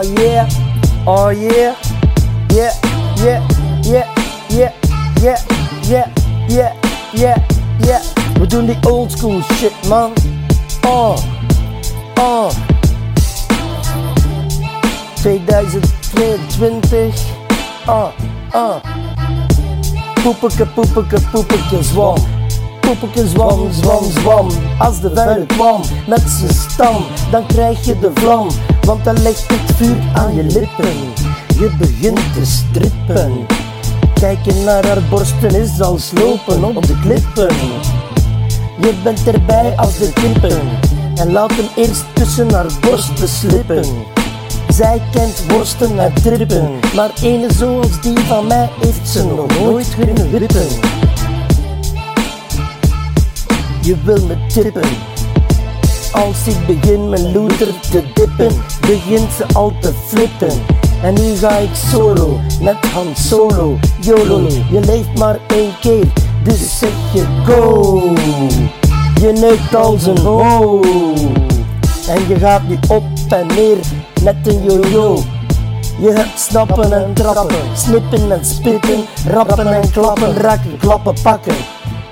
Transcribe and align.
Oh 0.00 0.02
yeah, 0.22 0.46
oh 1.08 1.30
yeah, 1.30 1.74
yeah, 2.54 2.70
yeah, 3.18 3.42
yeah, 3.82 4.06
yeah, 4.48 4.72
yeah, 5.18 5.42
yeah, 5.82 6.06
yeah, 6.48 6.72
yeah, 7.14 7.36
yeah. 7.80 8.02
We 8.38 8.46
doen 8.46 8.66
die 8.66 8.78
old 8.86 9.10
school 9.10 9.42
shit 9.58 9.74
man. 9.88 10.12
Oh, 10.84 11.18
oh. 12.16 12.52
2022. 15.16 17.12
Ah, 17.88 18.12
ah. 18.54 18.80
Poepeke, 20.22 20.66
poepeke, 20.66 21.20
poepeke, 21.32 21.82
zwam. 21.82 22.18
Poepeke, 22.80 23.26
zwam, 23.28 23.72
zwam, 23.72 24.04
zwam. 24.04 24.48
Als 24.78 25.00
de 25.00 25.10
vuile 25.14 25.46
kwam 25.46 25.82
met 26.06 26.20
zijn 26.20 26.54
stam, 26.54 27.04
dan 27.30 27.46
krijg 27.46 27.84
je 27.84 27.98
de 27.98 28.10
vlam. 28.14 28.48
Want 28.88 29.04
dan 29.04 29.22
legt 29.22 29.48
het 29.48 29.76
vuur 29.76 29.96
aan 30.12 30.34
je 30.34 30.42
lippen. 30.42 30.96
Je 31.58 31.70
begint 31.78 32.34
te 32.34 32.44
strippen. 32.44 33.46
Kijken 34.14 34.64
naar 34.64 34.86
haar 34.86 35.02
borsten 35.10 35.54
is 35.54 35.80
als 35.80 36.12
lopen 36.14 36.76
op 36.76 36.86
de 36.86 37.00
klippen. 37.00 37.56
Je 38.80 38.94
bent 39.04 39.26
erbij 39.26 39.76
als 39.76 39.98
de 39.98 40.12
kippen. 40.12 40.60
En 41.14 41.32
laat 41.32 41.50
hem 41.52 41.66
eerst 41.76 42.04
tussen 42.12 42.52
haar 42.52 42.66
borsten 42.80 43.28
slippen. 43.28 43.84
Zij 44.68 45.02
kent 45.12 45.46
worsten 45.48 45.98
en 45.98 46.14
trippen, 46.14 46.70
maar 46.94 47.10
ene 47.22 47.52
zoals 47.52 48.00
die 48.00 48.18
van 48.18 48.46
mij 48.46 48.68
heeft 48.80 49.08
ze 49.08 49.24
nog 49.24 49.58
nooit 49.58 49.94
kunnen 49.98 50.30
wippen. 50.30 50.68
Je 53.82 53.96
wil 54.04 54.26
me 54.26 54.46
tippen. 54.46 55.17
Als 56.12 56.46
ik 56.46 56.66
begin 56.66 57.08
mijn 57.08 57.32
loeder 57.32 57.80
te 57.90 58.02
dippen, 58.14 58.62
begint 58.80 59.32
ze 59.32 59.44
al 59.52 59.72
te 59.80 59.92
flippen. 60.06 60.62
En 61.02 61.14
nu 61.14 61.36
ga 61.36 61.56
ik 61.56 61.74
solo, 61.90 62.40
met 62.60 62.76
Han 62.92 63.16
Solo, 63.16 63.78
YOLO. 64.00 64.46
Je 64.70 64.80
leeft 64.80 65.18
maar 65.18 65.38
één 65.46 65.72
keer, 65.80 66.04
dus 66.42 66.78
zeg 66.78 66.90
je 67.12 67.24
go. 67.46 68.00
Je 69.20 69.32
neukt 69.32 69.74
als 69.74 70.06
een 70.06 70.18
ho. 70.18 70.80
En 72.08 72.28
je 72.28 72.36
gaat 72.38 72.62
nu 72.68 72.78
op 72.88 73.04
en 73.28 73.46
neer 73.46 73.78
met 74.22 74.36
een 74.46 74.62
yo-yo. 74.62 75.22
Je 76.00 76.12
hebt 76.12 76.40
snappen 76.40 76.92
en 76.92 77.14
trappen, 77.14 77.56
snippen 77.74 78.32
en 78.32 78.44
spitten, 78.44 79.04
rappen 79.26 79.74
en 79.74 79.90
klappen, 79.90 80.36
rakken, 80.36 80.76
klappen, 80.78 81.14
pakken. 81.22 81.56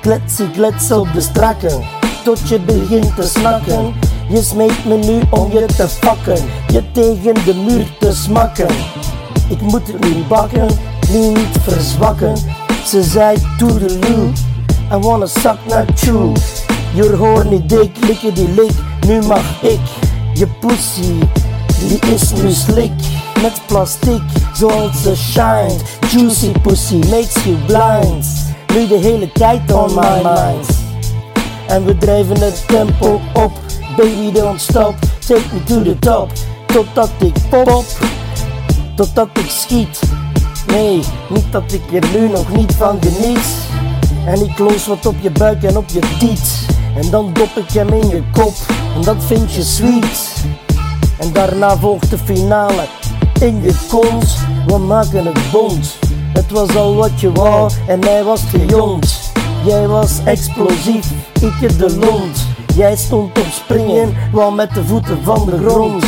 Kletsie, 0.00 0.50
klets 0.50 0.90
op 0.90 1.08
de 1.12 1.20
tot 2.24 2.48
je 2.48 2.60
begint 2.60 3.16
te 3.16 3.22
snakken. 3.22 3.94
Je 4.28 4.42
smeekt 4.42 4.84
me 4.84 4.96
nu 4.96 5.20
om 5.30 5.52
je 5.52 5.66
te 5.66 5.86
pakken, 6.00 6.44
je 6.72 6.82
tegen 6.92 7.34
de 7.44 7.54
muur 7.54 7.96
te 7.98 8.12
smakken. 8.12 8.68
Ik 9.48 9.60
moet 9.60 9.86
het 9.86 10.00
nu 10.00 10.24
bakken, 10.28 10.68
nu 11.10 11.18
niet 11.18 11.56
verzwakken. 11.62 12.36
Ze 12.86 13.02
zei 13.02 13.36
toedeloe, 13.58 14.32
I 14.92 14.96
wanna 15.00 15.26
suck 15.26 15.58
not 15.68 16.00
you. 16.00 16.32
Your 16.94 17.16
horny 17.16 17.62
dick, 17.66 17.90
likken 18.06 18.34
die 18.34 18.48
lik, 18.48 18.72
nu 19.06 19.22
mag 19.22 19.62
ik. 19.62 19.80
Je 20.34 20.46
pussy, 20.46 21.14
die 21.88 22.12
is 22.14 22.32
nu 22.32 22.50
slik 22.50 22.92
met 23.42 23.60
plastic, 23.66 24.22
zoals 24.54 25.02
ze 25.02 25.16
shine. 25.16 25.76
Juicy 26.10 26.52
pussy 26.62 26.98
makes 26.98 27.44
you 27.44 27.56
blind. 27.66 28.26
Nu 28.74 28.86
de 28.86 28.98
hele 28.98 29.32
tijd 29.32 29.72
on 29.72 29.94
my 29.94 30.22
mind. 30.22 30.83
En 31.68 31.84
we 31.84 31.96
drijven 31.98 32.40
het 32.40 32.64
tempo 32.66 33.20
op, 33.32 33.52
baby 33.96 34.32
don't 34.32 34.60
stop. 34.60 34.94
Take 35.26 35.42
me 35.52 35.64
to 35.64 35.82
the 35.82 35.98
top, 35.98 36.30
totdat 36.66 37.10
ik 37.18 37.34
pop, 37.50 37.84
totdat 38.96 39.28
ik 39.32 39.50
schiet. 39.50 40.00
Nee, 40.66 41.00
niet 41.28 41.52
dat 41.52 41.72
ik 41.72 42.02
er 42.02 42.18
nu 42.18 42.28
nog 42.28 42.52
niet 42.52 42.74
van 42.74 42.98
geniet. 43.00 43.46
En 44.26 44.44
ik 44.44 44.54
kloos 44.54 44.86
wat 44.86 45.06
op 45.06 45.14
je 45.20 45.30
buik 45.30 45.62
en 45.62 45.76
op 45.76 45.88
je 45.88 46.00
tiet. 46.18 46.66
En 46.96 47.10
dan 47.10 47.30
dop 47.32 47.56
ik 47.56 47.70
hem 47.70 47.88
in 47.88 48.08
je 48.08 48.22
kop, 48.32 48.54
en 48.94 49.02
dat 49.02 49.24
vind 49.26 49.54
je 49.54 49.62
sweet. 49.62 50.44
En 51.18 51.32
daarna 51.32 51.76
volgt 51.76 52.10
de 52.10 52.18
finale 52.18 52.84
in 53.40 53.62
je 53.62 53.74
kont. 53.88 54.36
We 54.66 54.78
maken 54.78 55.26
het 55.26 55.50
bond. 55.52 55.98
Het 56.32 56.50
was 56.50 56.76
al 56.76 56.94
wat 56.94 57.20
je 57.20 57.32
wou 57.32 57.70
en 57.86 58.04
hij 58.04 58.24
was 58.24 58.42
gejond. 58.50 59.23
Jij 59.64 59.88
was 59.88 60.20
explosief, 60.24 61.10
ik 61.40 61.78
de 61.78 61.96
lont. 61.96 62.46
Jij 62.74 62.96
stond 62.96 63.38
op 63.38 63.46
springen, 63.50 64.14
wel 64.32 64.50
met 64.50 64.74
de 64.74 64.84
voeten 64.84 65.22
van 65.22 65.46
de 65.46 65.58
grond. 65.58 66.04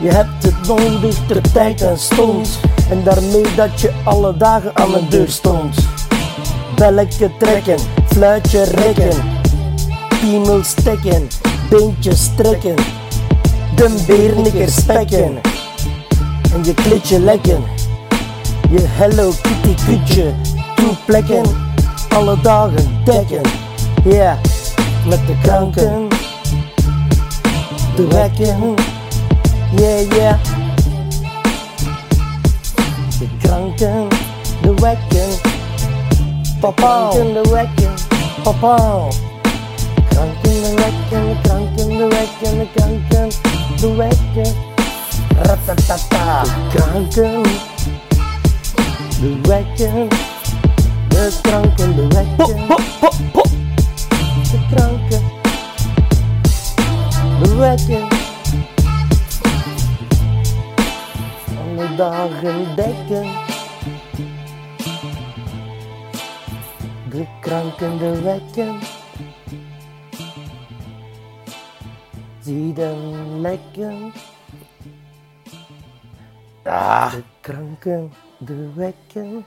Je 0.00 0.08
hebt 0.08 0.42
het 0.42 0.66
nodig 0.66 1.26
ter 1.26 1.52
tijd 1.52 1.82
en 1.82 1.98
stond. 1.98 2.60
En 2.90 3.04
daarmee 3.04 3.54
dat 3.56 3.80
je 3.80 3.92
alle 4.04 4.36
dagen 4.36 4.76
aan 4.76 4.90
mijn 4.90 5.08
deur 5.08 5.28
stond. 5.28 5.76
Belletje 6.76 7.30
trekken, 7.38 7.78
fluitje 8.06 8.62
rekken. 8.62 9.24
Piemel 10.20 10.64
stekken, 10.64 11.28
beentjes 11.70 12.24
strekken. 12.24 12.76
De 13.74 14.04
beernikker 14.06 14.68
spekken. 14.68 15.40
En 16.54 16.64
je 16.64 16.74
klitje 16.74 17.20
lekken. 17.20 17.64
Je 18.70 18.80
Hello 18.80 19.30
Kitty 19.42 19.84
kutje 19.84 20.32
toeplekken. 20.74 21.66
Alle 22.16 22.40
dagen 22.40 23.04
dekken. 23.04 23.40
Ja, 24.04 24.38
met 25.08 25.26
de 25.26 25.38
kranken. 25.42 26.08
De 27.96 28.06
wekken. 28.08 28.74
Yeah, 29.76 30.10
yeah. 30.10 30.38
De 33.18 33.28
kranken. 33.42 34.08
De 34.62 34.74
wekken. 34.74 35.28
Papa. 36.60 37.10
De 37.10 37.48
wekken. 37.50 37.94
Papa. 38.42 39.08
Kranken, 40.08 40.42
de 40.42 40.74
wekken, 40.74 41.28
de 41.28 41.36
kranken, 41.42 41.88
de 41.88 42.08
wekken, 42.08 42.58
de 42.58 42.66
kranken, 42.74 43.28
de 43.80 43.94
wekken. 43.94 44.54
Ratatata. 45.42 46.42
De 46.42 46.76
kranken. 46.76 47.42
De 49.20 49.38
wekken. 49.42 50.08
De 51.16 51.38
kranken, 51.42 51.96
de 51.96 52.08
wekken. 52.08 52.66
De 54.50 54.66
kranken. 54.70 55.22
De 57.42 57.54
wekken. 57.56 58.08
Alle 61.58 61.94
dagen 61.96 62.76
dekken. 62.76 63.26
De 67.10 67.26
kranken, 67.40 67.98
de 67.98 68.20
wekken. 68.22 68.78
Zie 72.40 72.72
dan 72.72 73.40
lekker. 73.40 73.94
Ah, 76.64 77.12
De 77.12 77.22
kranken, 77.40 78.12
de 78.38 78.72
wekken. 78.74 79.44